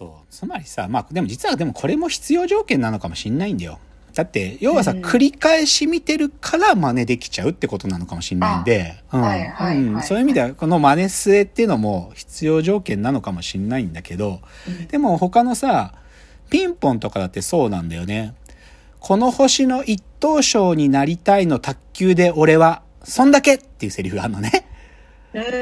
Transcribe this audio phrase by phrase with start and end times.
[0.00, 0.10] そう。
[0.30, 3.78] つまりさ、まあでも実はでもこれも必要条件なのかもしんないんだよ。
[4.14, 9.02] だって、要はさ、うん繰り返し見てるから真似できちゃうってことなのかもしんないんで、
[10.02, 14.40] そういう意味では、この真似末っていうのも必要条件なのかもしんないんだけど、
[14.88, 15.94] でも他のさ、
[16.48, 18.34] ピンポンとかだってそうなんだよね。
[18.98, 24.66] この星の一等賞になりたいの卓球で俺は、そんだけっていうセリフがあるのね。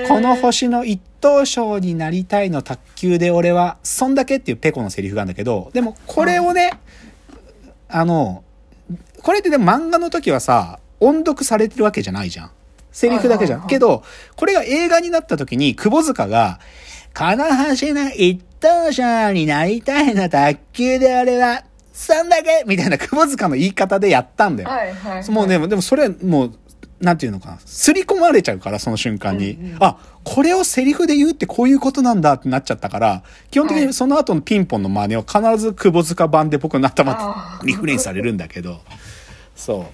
[0.08, 6.72] この星の一等賞になりたいの卓球で俺は、そんだけっていうペコのセリフがあるんだけど、でもこれをね、
[7.88, 8.44] あの、
[9.22, 12.50] これってでも漫画の時はさ、音読されてるわけじゃないじゃん。
[12.92, 13.66] セリフだけじゃん。
[13.66, 14.02] けど、
[14.36, 16.58] これが映画になった時に、窪塚が、
[17.16, 24.68] この星の一等賞になりたいの卓球で俺は、そんだけみたいな窪塚の言い方でやったんだよ。
[24.68, 25.30] はいはいはい。
[25.30, 26.54] もうね、でもそれ、もう、
[27.00, 27.58] なんていうのかな。
[27.64, 29.52] すり込まれちゃうから、その瞬間に。
[29.52, 38.80] うんうんあ、これをセリフで言うってこういうことなんだってなっちゃったから、基本的にはいその後のピンポンの真似は必ず窪塚版で僕の頭リフレインされるんだけど。
[39.54, 39.86] そ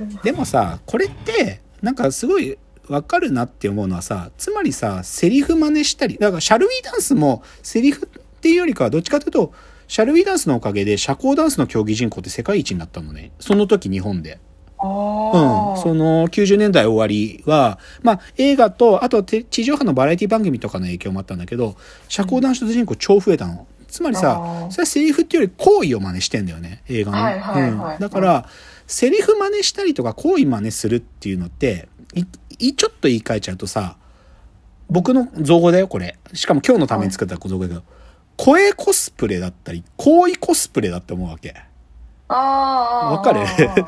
[0.00, 0.24] う。
[0.24, 9.52] でもさ、これって、なんかすごいわかるなって思うのはさ、つまりさ、セリフ真似したり、だからシャルウィーダンスもセリフっていうよりかはどっちかというと、
[9.86, 13.32] シャルウィーダンスのおかげで社交ダンスの競技人口って世界一になったのね。
[13.40, 14.38] その時日本で。
[14.82, 15.76] あうん、あ。
[15.76, 21.76] その90年代終わりは、まあ映画と、あとて地上波のバラエティ番組とかの影響もあったんだけど、
[22.08, 23.66] 社交ダンス人口超増えたの。
[23.88, 27.18] つまりあさ、ーそれはセリフっていうより行為を真似してんだよね、映画の。
[27.22, 28.46] はいはいはいうんだから、
[28.86, 32.24] セリフ真似したりとか行為真似するっていうのって、い
[32.58, 33.96] いちょっと言い換えちゃうとさ、
[34.88, 36.18] 僕の造語だよ、これ。
[36.34, 37.82] しかも今日のために作った造語だけど、
[38.36, 41.54] 声コスプレだったり、行為コスプレだって思うわけ。
[42.28, 43.40] わかる？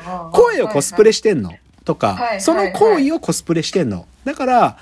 [0.05, 1.51] あ ー声をコスプレしてんの？
[1.85, 4.05] とか、はいその行為をコスプレしてんの。
[4.23, 4.77] だから、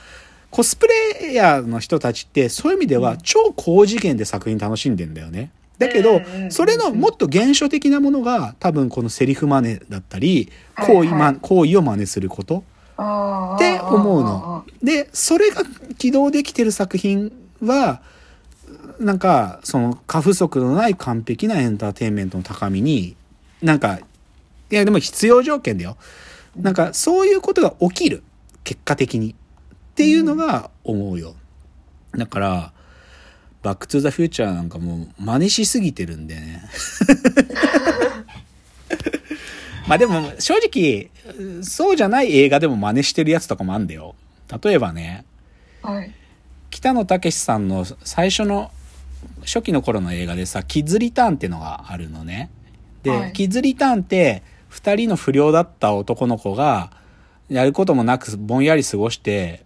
[0.49, 5.51] コスプレイヤーの人たちって、そういう意味では超高次元で作品楽しんでんだよね。
[5.77, 11.07] だけどそれのもっと原初的なものが、多分このセリフ真似だったり、はいはい。
[11.07, 12.63] 行為ま、行為を真似すること。
[12.97, 14.65] って思うの。
[14.83, 15.63] で、それが
[15.97, 17.31] 起動できてる作品
[17.63, 18.01] は、
[18.99, 23.15] なんか、その過不足のない完璧なエンターテインメントの高みに、
[23.63, 23.99] なんか、
[24.71, 25.97] いやでも必要条件だよ。
[26.55, 28.23] なんか、そういうことが起きる。
[28.63, 29.31] 結果的に。
[29.31, 29.35] っ
[29.95, 31.35] ていうのが思うよ。
[32.17, 32.73] だから、
[33.61, 36.63] バックトゥザフューチャーなんかもう真似しすぎてるんでね。
[39.87, 41.11] まあでも正直、
[41.63, 44.15] そうじゃない映画でも真似してるやつとかもあんだよ。
[44.63, 45.25] 例えばね、
[45.81, 46.11] はい。
[46.69, 48.71] 北野武さんの最初の
[49.41, 52.49] 初期の頃の映画でさ、キッズリターンっていうのがあるのね。
[53.03, 56.91] で、はいキッズリターンって、二人の不良だった男の子が、
[57.49, 59.65] やることもなくぼんやり過ごして、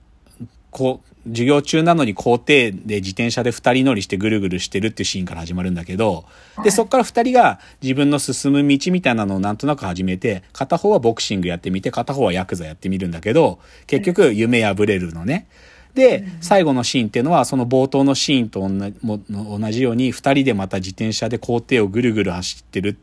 [0.72, 6.26] こう、授業中なのに校庭で自転車で二人乗りしてぐるぐるしてるっていうシーンから始まるんだけど、
[6.64, 15.48] で、そっから二人が自分の進む道みたいなのをなんとなく始めて、片方はボクシングやってみて、片方はヤクザやってみるんだけど、結局夢破れるのね。
[15.96, 22.94] で、最後のシーンっていうのは、その冒頭のシーンと同じように、二人でまた自転車で校庭をぐるぐる走ってるっ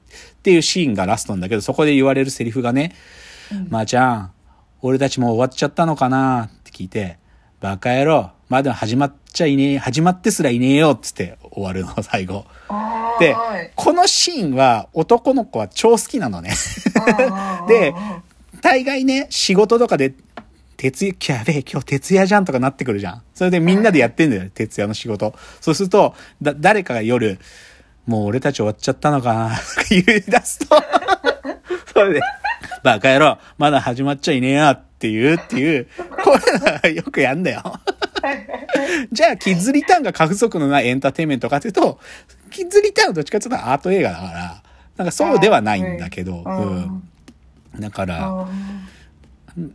[0.43, 2.95] ていうシーンがラストなんだけど、そこで言われるセリフがね、
[3.71, 4.33] まー、ちゃん、
[4.83, 7.19] 俺たちもう終わっちゃったのかなって聞いて、
[7.61, 12.45] バカ野郎、まだ始まっちゃいねえ、始まってすらいねえよっつって終わるの、最後。
[13.19, 16.51] ではい、このシーンは男の子は超好きなのね。
[17.69, 17.95] で、
[18.61, 20.13] 大概ね、仕事とかで、
[20.83, 23.23] 徹夜、やべえ、今日徹夜じゃんとかなってくるじゃん。
[23.35, 25.33] それでみんなでやってんだよ、徹夜の仕事。
[25.61, 27.39] そうすると、だ、誰かが夜、
[28.05, 30.75] もう俺たち終わっちゃったのかな、と か言い出すと、
[31.95, 32.21] それで、
[32.83, 35.87] バカ野郎、まだ始まっちゃいねえやっていう、っていう、
[36.25, 36.37] こ
[36.83, 37.63] れよくやんだよ。
[39.13, 42.01] じゃあ、キッズリターンが過不足のないエンターテインメントかというと、
[42.51, 44.63] キッズリターンはどっちかというとアート映画だから、
[44.97, 47.09] なんかそうではないんだけど、うん。
[47.79, 48.49] だから、あ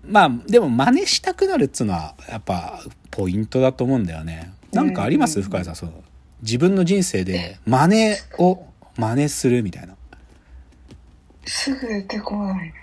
[0.07, 2.79] まあ、でも真似したくなるっつうのは、やっぱ、
[3.11, 4.51] ポイントだと思うんだよね。
[4.71, 5.39] なんかあります？
[5.39, 6.03] うん深井さん、その、
[6.41, 8.65] 自分の人生で真似を
[8.97, 9.93] 真似するみたいな。
[9.93, 12.73] ーすぐ出てこないな。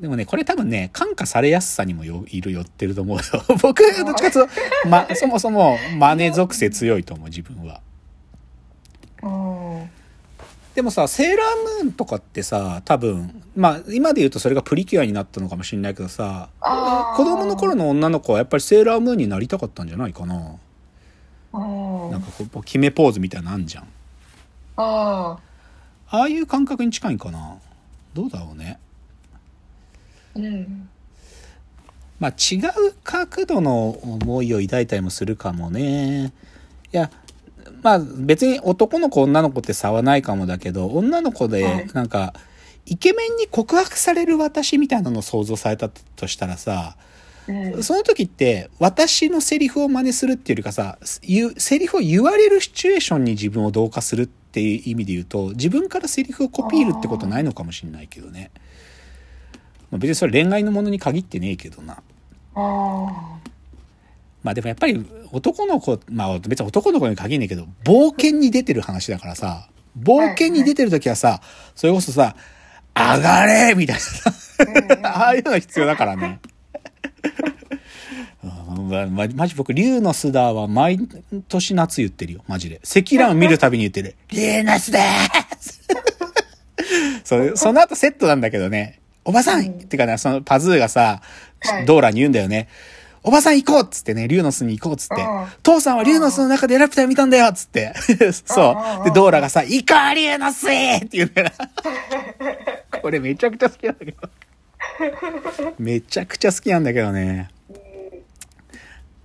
[0.00, 3.22] でもね、これ多分ね、感化されやすさにもよいる寄ってると思うよ。
[3.62, 4.48] 僕、どっちかというと、
[4.88, 7.80] ま、そもそも真似属性強いと思う、自分は。
[10.78, 20.36] うんでもさ、セーラームーンとかってさ、多分、まあ、今で言うとそれがプリキュアになったのかもしれないけどさ、子供の頃の女の子はやっぱりセーラームーンになりたかったんじゃないかな。
[20.36, 23.88] うんなんかこう、決めポーズみたいなのあんじゃん。
[24.76, 25.38] あ
[26.10, 27.58] ああいう感覚に近いんかな。
[28.14, 28.78] どうだろうね。
[30.36, 30.88] ーうん
[32.20, 32.58] まあ違
[32.88, 36.32] う角度の思いを抱いたりもするかもね。
[36.92, 37.10] いや、
[37.82, 42.34] まあ別に男の子女の子って差はないかもだけど、女の子はでいなんか、
[42.86, 46.96] イケメンに告白される私みたいなのを想像されたとしたらさ、
[47.46, 47.82] うん。
[47.82, 58.50] その時って私のセリフを真似するっていうよりかさ、セリフを言われるシチュエーションに自分を同化するっていう意味で言うと、自分からセリフをコピーるってことないのかもしれないけどね。
[59.90, 61.94] まあ別にそれ恋愛のものに限ってねえけどな。
[61.94, 61.98] あ
[62.54, 63.38] あ。
[64.48, 69.68] まあでもやっぱり男の子、まあ別に男の子に限んねえけど、冒険に出てる話だからさ、
[70.00, 71.42] 冒険に出てる時はさ、
[71.74, 72.34] それこそさ、
[72.94, 74.32] 上がれみたいなさ、
[75.04, 76.40] ああいうのが必要だからね。
[78.42, 80.98] うんままマジ僕、竜の巣だは毎
[81.48, 82.80] 年夏言ってるよ、マジで。
[82.84, 84.16] 積乱雲見るたびに言ってる。
[84.32, 91.20] 竜の巣だーすその後セットなんだけどね、おばさん、うんってかね、そのパズーがさ、
[91.60, 92.68] はいドーラに言うんだよね。
[93.28, 95.46] おばさん行こうっつってね、竜の巣に行こうっつってうん。
[95.62, 97.92] 父さんは竜の巣の中でラピュタ見たんだよっつって。
[98.46, 99.04] そう。
[99.04, 101.50] で、ドーラがさ、行こう竜の巣って言うんだよ
[102.90, 102.98] な。
[103.02, 104.18] これめちゃくちゃ好きなんだけど。
[105.78, 107.50] めちゃくちゃ好きなんだけどね。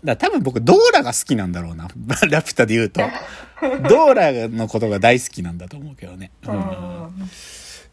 [0.03, 1.87] だ多分僕、ドーラが好きなんだろうな。
[2.29, 2.99] ラピュタで言うと。
[3.87, 6.31] ドーラのことが大好きなんだと思うけどね。
[6.45, 7.29] ううんん。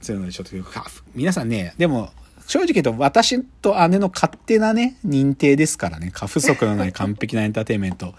[0.00, 2.10] そういうのでちょっとか皆さんね、でも、
[2.50, 8.12] 正直言うと私と姉の勝手なね、認定ですからね、過不足のない完璧なエンターテインメント。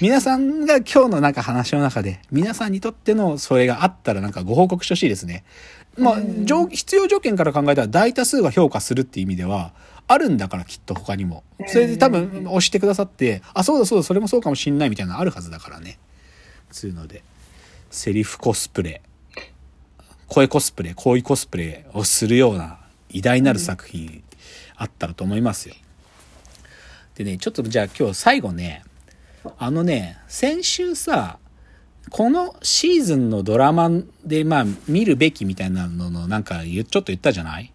[0.00, 5.42] 皆さんが今日のなんか話の中で、皆さんにとってのそれがあったらなんかご報告してほしいですね。
[5.98, 9.72] まあ、条必要条件から考えたら大多数が評価するっていう意味では、
[10.06, 11.42] あるんだからきっと他にも。
[11.66, 15.98] それで多分押してくださって、あ、そうだそうだ、それもそうかもしんないみたいなのあるはずだからね。
[16.70, 17.24] つうので、
[17.90, 19.02] セリフコスプレ。
[20.28, 22.78] 声コスプレ、行為コスプレをするような
[23.12, 24.22] 偉大なる作品
[24.76, 25.74] あったらと思いますよ。
[27.14, 28.84] でね、ちょっとじゃあ今日最後ね、
[29.58, 31.38] あのね、先週さ、
[32.10, 33.90] このシーズンのドラマ
[34.24, 37.72] でまあ見るべきみたいなののなんかちょっと言ったじゃない？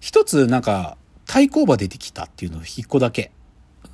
[0.00, 3.30] 一つなんか対抗馬出てきたっていうのを一個だけ。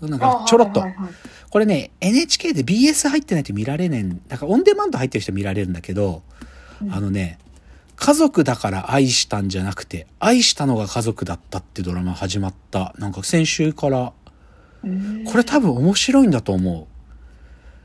[0.00, 0.90] なんかちょろっとはい。
[0.90, 1.12] はいはい
[1.48, 6.22] これね、NHK で BS 入ってないと見られねえん、だからオンデマンド入ってる人見られるんだけど、
[6.90, 7.38] あのね、
[7.96, 12.94] 家族だから愛したんじゃなくて、愛したのが家族だったってドラマ始まった。
[12.98, 14.12] なんか先週から、
[14.84, 16.86] うんこれ多分面白いんだと思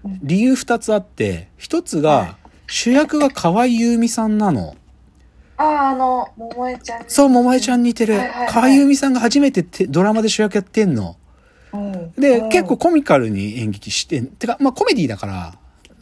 [0.06, 0.10] う。
[0.22, 2.38] 理由二つあって、一つはいが、
[2.68, 4.76] 主役が河合優美さんなの。
[5.58, 7.04] ああ、あの、桃江ちゃん。
[7.08, 8.20] そう、桃江ちゃん似てる。
[8.50, 11.16] 河合優美さんが初めててドラマで主役やってんの。
[11.74, 12.12] うん。
[12.14, 15.54] で、うん結構、コミカルに演劇して、てか、まあコメディだから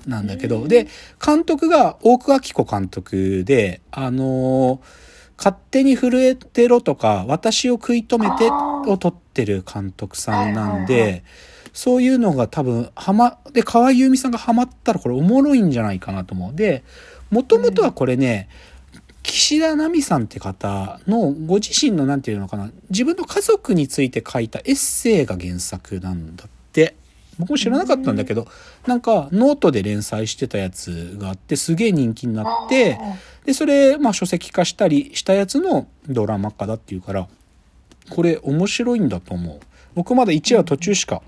[0.09, 0.87] なんだけど、で、
[1.23, 5.09] 監督が大久明子監督で、あのー
[5.39, 11.23] 勝手に震えてろとか、私を食い止めてを撮ってる監督さんなんで、
[11.71, 16.55] そういうのが多分、はま、で、河合優美さんがハマったらこれおもろいんじゃないかなと思う。
[16.55, 16.83] で、
[17.31, 18.49] もともとはこれね、
[19.23, 26.58] 岸田奈美さんって方のご自身のなんていうのかな自分の家族について書いたエッセイが原作なんだって
[27.39, 28.47] 僕も知らなかったんだけど
[28.85, 33.15] なんかノートで連載してたやつがあってすげえ人気になってあ
[33.45, 37.27] でそれまあ書籍化したりしたやつのドラマ化だっていうから
[38.09, 39.59] これ面白いんだと思う。
[39.95, 41.21] 僕まだ1話途中しか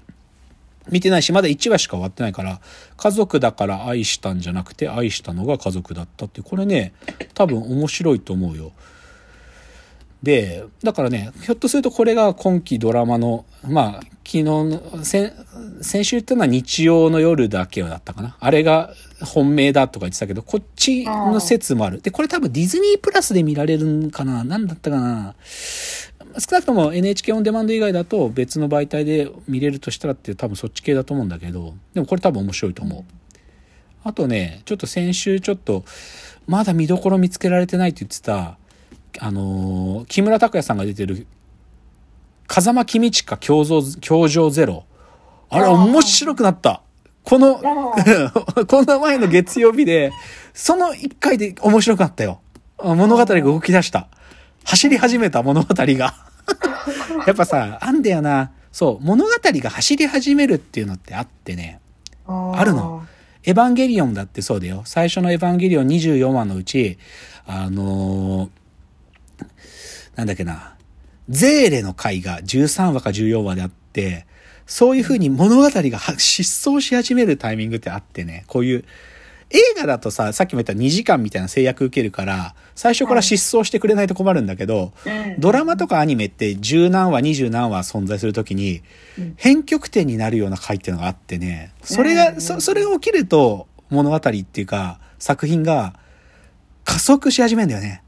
[0.89, 2.59] 見てないしまだ1話しか終わってないから
[2.97, 6.93] 家族だから愛したんじゃなくて愛したのが家族だったってこれね
[7.33, 8.71] 多分面白いと思うよ
[10.23, 15.31] でだからねひょっとするとこれが今期ドラマのまあ昨日の先
[15.81, 18.37] 先週言ったのは日曜の夜だけだったかな。
[18.39, 22.01] あれが本命だとか言ってたけどこっちの説もある。
[22.01, 24.43] でこれ多分ディズニープラスで見られるんかな。
[24.43, 25.35] 何だったかな。
[25.43, 31.73] 少なくとも NHK オンデマンド以外だと別の媒体で見れるとしたらって多分そっち系だと思うんだけど。
[31.93, 33.03] でもこれ多分面白いと思う。
[34.03, 35.83] あとねちょっと先週ちょっと
[36.47, 38.57] まだ見どころ見つけられてないって言ってた
[39.19, 41.27] あのー木村拓哉さんが出てる
[42.47, 44.85] 風間公親教場教場ゼロ。
[45.49, 46.81] あれ面白くなった。
[47.23, 50.11] このあ この前の月曜日で
[50.53, 52.41] その一回で面白かったよ。
[52.83, 54.07] 物語が動き出した。
[54.63, 56.15] 走り始めた物語が。
[57.27, 58.51] やっぱさあんだよな。
[58.71, 61.79] そう物語が走り始めるっていうのってあってね。
[62.27, 63.05] ああるの。
[63.43, 64.83] エヴァンゲリオンだってそうだよ。
[64.85, 66.97] 最初のエヴァンゲリオン24話のうち、
[67.45, 68.49] あのー
[70.15, 70.75] なんだっけな、
[71.29, 74.25] ゼーレの回が13話か14話であって、
[74.65, 78.85] そういう風に物語がは失踪し始めるタイミングってあってね、こういう、
[79.53, 85.39] 映画だとさ、さっきも言った2時間みたいな制約受けるから、最初から失踪してくれないと困るんだけど、うん。
[85.39, 88.81] ドラマとかアニメって十何話、二十何話存在するときに
[89.19, 92.41] うん、編曲点になるような回っていうのがあってね、それが、うん。
[92.41, 95.95] そそれが起きると、物語っていうか、作品が
[96.85, 98.03] 加速し始めるんだよね。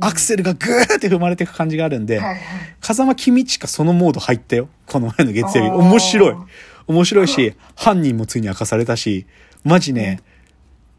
[0.00, 2.38] アクセルがグーって踏まれていく感じがあるんで、はいはい。
[2.80, 4.68] 風間公親そのモード入ったよ。
[4.86, 5.70] この前の月曜日。
[5.70, 6.34] 面白い。
[6.86, 9.26] 面白いし、犯人もついに明かされたし、
[9.64, 10.20] マジね、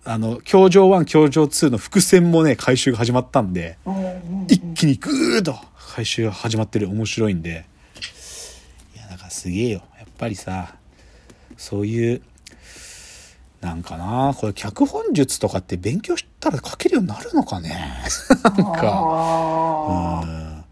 [0.04, 5.56] あの、教場1、教場2の伏線もね、回収が始まったんで、うんうんうん一気にグーッと
[5.98, 7.66] 回収が始まってる面白いんで
[8.96, 10.75] いやだからすげえよやっぱりさ
[11.58, 12.22] そういう
[13.62, 17.76] なんかなこれ脚本術とかって勉強したら書けるようになるのかね？
[18.44, 18.62] なんか。
[18.62, 20.64] うあん。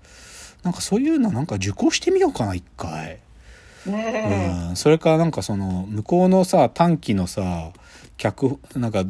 [0.63, 3.20] なんかそういうのなんか受講してみようかな一回。
[3.88, 4.75] ーねうん。
[4.75, 7.72] それからなんかその向こうのさ短期のさ
[8.18, 9.04] 脚なんか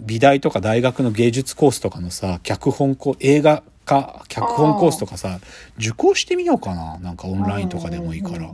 [0.00, 5.40] 美大とか大学の芸術コースとかのさ脚本コ映画化脚本コースとかさ
[5.76, 8.50] 受講してみようかななんかオンラインとかでもいいから。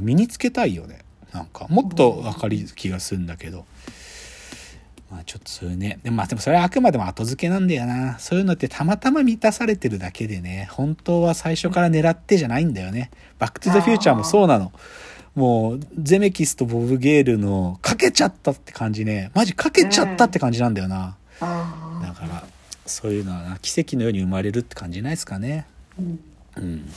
[0.00, 0.98] 身につけたいよね
[1.36, 3.64] なんかもっと分かり気がするんだけど。
[5.10, 6.00] まあちょっとそういうね。
[6.02, 8.18] でもまあでもそれはあくまでも後付けなんだよな。
[8.18, 10.68] そういうのってたまたま満たされてるだけでね。
[10.72, 13.10] 本当は最初から狙ってじゃないんだよね。
[13.38, 13.98] バック・トゥ・ザ・フュー。
[13.98, 14.72] チャーもそうなの。
[15.36, 19.30] もうゼメキスとボブ・ゲールのかけちゃったって感じね。
[19.34, 22.44] マジかけちゃったって感じなんだよな、あだから
[22.86, 25.66] そういうのはな奇跡のように生まれるって感じないですかね。
[26.00, 26.20] ーうん。
[26.56, 26.92] うん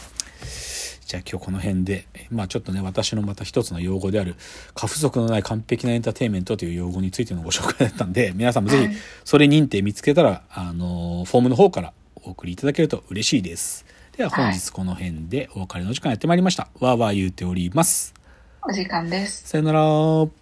[1.10, 4.36] じゃあ今日この辺で、まあちょっとね、私のまた一つの用語である、
[4.76, 13.88] 過不足のない完璧なエンターテインメントという用語についてのご紹介だったんで、皆さんもぜひ、それ認定見つけたら、あの、フォームの方からお送りいただけると嬉しいです。
[14.18, 16.70] では本日この辺でお別れの時間やってまいりました。
[16.80, 18.14] わーわー言うております。
[18.62, 19.48] お時間です。
[19.48, 20.39] さよなら。